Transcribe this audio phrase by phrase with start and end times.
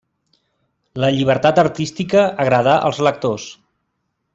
[1.03, 3.51] La llibertat artística agradà als lectors.